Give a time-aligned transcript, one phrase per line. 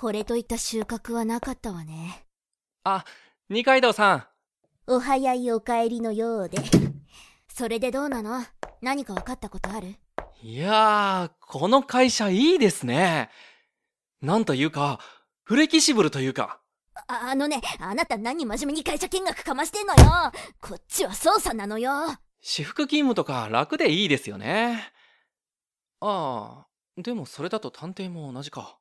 [0.00, 2.24] これといった収穫はなかったわね。
[2.84, 3.04] あ、
[3.48, 4.26] 二階堂さん。
[4.86, 6.58] お早いお帰りのようで。
[7.52, 8.44] それでどうなの？
[8.80, 9.96] 何か分かったことある？
[10.40, 13.28] いやー、この会社いいですね。
[14.22, 15.00] なんというか、
[15.42, 16.60] フレキシブルというか。
[17.08, 21.90] ああのね、あなた何真面目に会社見学かましてんのよこっちは捜査なのよ
[22.40, 24.92] 私服勤務とか楽でいいですよね。
[25.98, 28.78] ああ、でもそれだと探偵も同じか。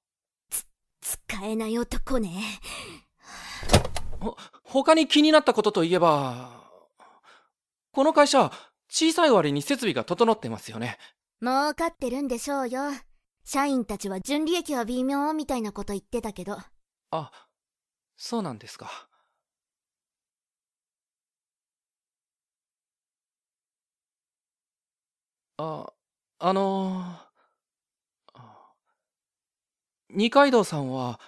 [1.37, 2.31] 使えない男ね。
[4.19, 6.49] ほ、他に気になったことといえば、
[7.91, 8.51] この会社、
[8.89, 10.97] 小さい割に設備が整ってますよね。
[11.39, 12.81] 儲かってるんでしょうよ。
[13.43, 16.57] 社員たちは純利益は微妙みたいなこと言ってたけど。
[17.11, 17.31] あ、
[18.15, 19.07] そうなんですか。
[25.57, 25.93] あ、
[26.39, 27.26] あのー、
[30.09, 31.19] 二階堂さんは、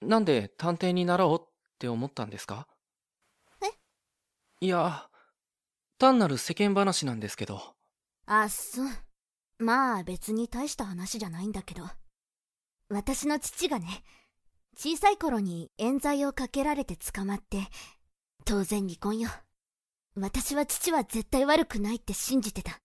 [0.00, 1.48] なんで探偵になろうっ
[1.78, 2.68] て思ったんですか？
[3.62, 3.72] え？
[4.60, 5.08] いや、
[5.98, 7.74] 単なる世間話なんですけど。
[8.26, 8.86] あ、そう。
[9.58, 11.84] まあ別に大した話じゃないんだけど。
[12.88, 14.04] 私の父がね、
[14.76, 17.66] 小さい頃に冤罪をかけられて捕まって、
[18.44, 19.30] 当然離婚よ。
[20.14, 22.78] 私は父は絶対悪くないって信じてた。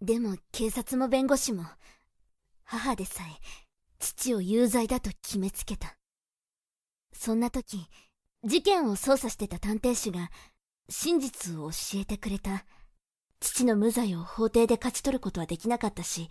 [0.00, 1.64] でも警察も弁護士も、
[2.64, 3.67] 母でさえ
[3.98, 5.96] 父を有罪だと決めつけた。
[7.12, 7.86] そんな時、
[8.44, 10.30] 事件を捜査してた探偵士が
[10.88, 12.64] 真実を教えてくれた。
[13.40, 16.28] 父の無罪を法廷で勝ち取ることはできなかったし、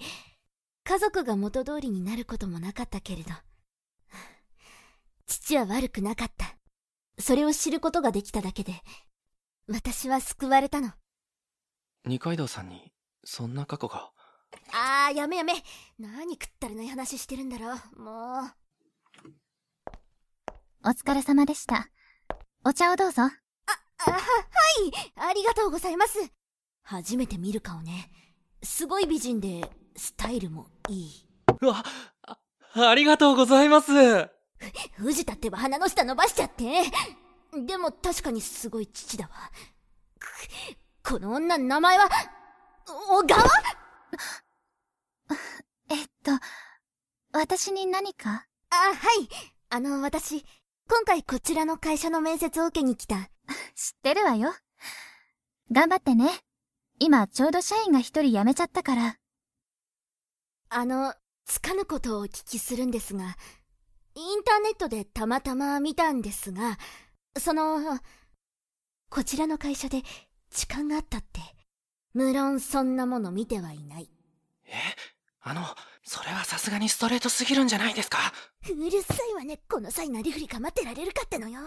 [0.84, 3.32] 家族が元通りになることもなかったけれど、
[5.26, 6.58] 父は悪くなかった。
[7.20, 8.73] それを知ることができただけで、
[9.68, 10.94] 私は救われたの。
[12.06, 12.94] 二階堂さんに、
[13.26, 14.12] そんな過去が。
[14.73, 15.53] あー、やめやめ。
[16.00, 18.02] 何食ったらない話してるんだろう。
[18.02, 18.54] もう。
[20.86, 21.89] お疲れ様でした。
[22.64, 23.23] お茶をどうぞ。
[23.23, 25.30] あ、あ、は、はい。
[25.30, 26.20] ありがとうございます。
[26.83, 28.11] 初めて見る顔ね。
[28.64, 31.27] すごい美人で、スタイルもいい。
[31.61, 31.83] うわ、
[32.22, 32.38] あ、
[32.76, 33.92] ありがとうございます。
[34.98, 36.83] 藤田ってば鼻の下伸ばしちゃって。
[37.66, 39.32] でも確かにすごい父だわ。
[41.04, 42.10] くこの女の名前は、
[42.86, 43.43] 小川
[45.89, 46.32] えっと、
[47.37, 48.48] 私に何か？
[48.71, 49.30] あ、はい。
[49.70, 50.43] あの、私、
[50.89, 53.15] 今回こちらの会社の面接を受けに来た。
[53.15, 53.30] 知っ
[54.02, 54.55] てるわよ。
[55.71, 56.31] 頑張ってね。
[56.99, 59.17] 今ちょうど社員が一人辞めちゃったから。
[60.70, 61.14] あの、
[61.45, 63.37] つかぬことをお聞きするんですが、
[64.15, 66.80] インターネットでたまたま見たんですが、
[67.37, 67.99] その、
[69.11, 70.02] こちらの会社で
[70.49, 71.39] 痴漢があったって、
[72.15, 74.09] 無論そんなもの見てはいない。
[74.65, 74.73] え？
[75.42, 75.61] あの、
[76.10, 78.32] それはさすがにストレートすぎるんじゃないですか？
[78.70, 81.60] うるさいわね、この際なりふり構ってられるかってのよ。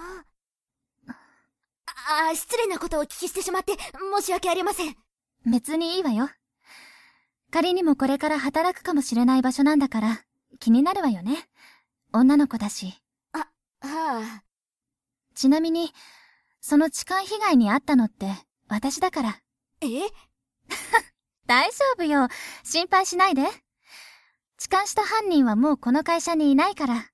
[1.06, 3.74] ああ、失礼なことをお聞きしてしまって、
[4.16, 4.96] 申し訳ありません。
[5.44, 6.30] 別にいいわよ。
[7.50, 10.22] 仮にもこれから働くかもしれない場所なんだから、
[10.58, 11.36] 気になるわよね。
[12.12, 12.94] 女の子だし。
[13.34, 13.46] は
[13.82, 14.42] あ、
[15.34, 15.92] ちなみに、
[16.62, 18.26] その痴漢被害に遭ったのって、
[18.68, 19.40] 私だから。
[19.82, 19.86] え？
[21.46, 22.28] 大丈夫よ。
[22.64, 23.42] 心配しないで。
[24.60, 27.06] 痴漢した犯人はもうこの会社にいないから。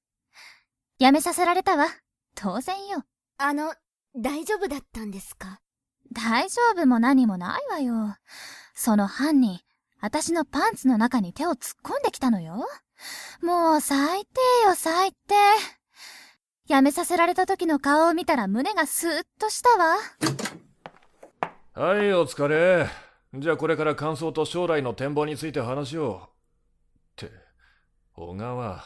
[0.98, 1.86] 辞めさせられたわ。
[2.34, 3.04] 当然よ。
[3.38, 3.72] あの、
[4.16, 5.60] 大丈夫だったんですか？
[6.12, 8.16] 大丈夫も何もないわよ。
[8.74, 9.60] その犯人、
[10.00, 12.66] 私のパンツの中に手を突っ込んできたのよ。
[13.42, 15.36] もう最低よ最低。
[16.66, 19.98] 辞めさせられた時の顔を見たら胸がスーッとしたわ。
[21.74, 22.88] はい、お疲れ。
[23.34, 26.28] じゃあこれから感想と将来の展望について話を。
[28.18, 28.82] 小川、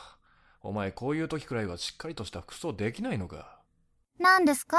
[0.60, 3.60] お前こういう時くらいはしっかりとした服装できないのか？
[4.18, 4.78] 何ですか？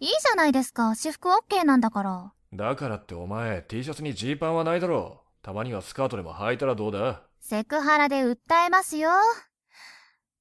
[0.00, 0.94] いいじゃないですか。
[0.94, 2.32] 私服 OK なんだから。
[2.54, 5.28] だからってお前 T シャツにジーパンはないだろう。
[5.42, 7.24] たまにはスカートでも履いたらどうだ？
[7.42, 9.10] セクハラで訴えますよ。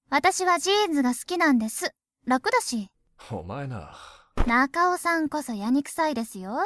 [0.09, 1.94] 私はジーンズが好きなんです。
[2.25, 2.89] 楽だし。
[3.30, 3.94] お前な。
[4.45, 6.59] 中尾さんこそやにくさいですよ。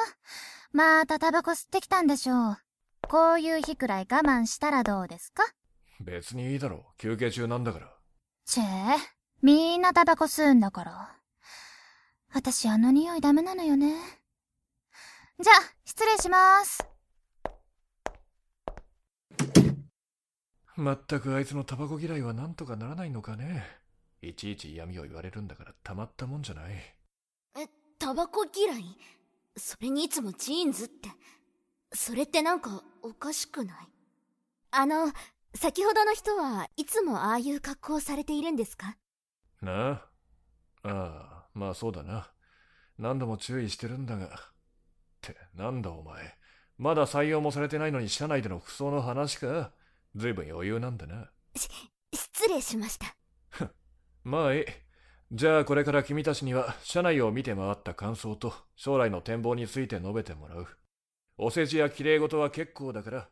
[0.73, 2.57] またタバコ吸ってきたんでしょう。
[3.07, 5.43] こういう日くらい我慢したらどうですか？
[6.03, 6.97] 別にいいだろう。
[6.97, 7.93] 休憩中なんだから。
[8.45, 8.97] チェー、
[9.41, 11.15] みんなタバコ吸うんだから。
[12.33, 13.95] 私あの匂いダメなのよね。
[15.39, 15.55] じゃあ、
[15.85, 16.83] 失礼します。
[20.77, 23.65] まったくあいつのタバコ嫌いはなんとかならないのかね。
[24.21, 26.73] いちいち嫌味を言われるんだからたまったもんじゃない。
[27.59, 27.67] え、
[27.99, 28.97] タバコ嫌い？
[29.57, 31.09] それにいつもジーンズって。
[31.93, 33.75] それってなんかおかしくない？
[34.71, 35.11] あの、
[35.53, 38.97] 先ほどの人はいつもああいう格好をされているんですか？
[39.61, 40.01] な
[40.83, 42.31] あああ、まあそうだな。
[42.97, 44.25] 何度も注意してるんだが。
[44.25, 44.29] っ
[45.21, 46.35] て、なんだお前。
[46.77, 49.71] まだ採用もされてないのに社内での服装の話か？
[50.15, 51.29] ずいぶん余裕なんだな。
[51.55, 53.15] 失礼しました。
[54.23, 54.65] まあいい。
[55.31, 60.67] じゃあこれから君たちには社内を見て回った感想と将来の展望について述べてもらう。
[61.37, 63.29] お世辞や綺麗事は結構だから、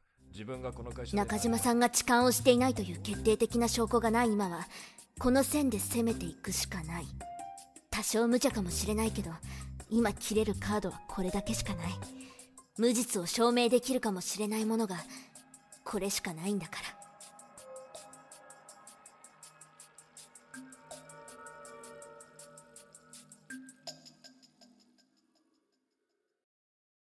[1.13, 4.67] 中島さんが痴漢をしていないという決定的な証拠がない今は
[5.19, 7.05] この線で攻めていくしかない。
[7.89, 9.31] 多少無茶かもしれないけど
[9.89, 11.91] 今切れるカードはこれだけしかない。
[12.77, 14.95] 無実を証明できるかもしれないものが
[15.83, 16.98] これしかないんだから。